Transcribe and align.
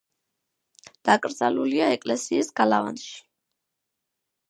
დაკრძალულია 1.09 1.91
ეკლესიის 1.99 2.53
გალავანში. 2.63 3.17